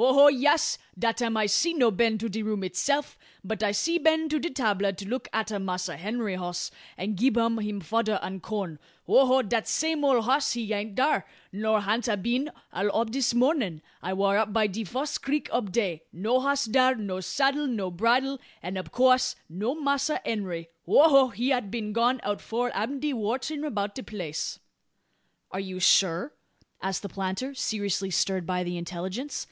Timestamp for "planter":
27.10-27.52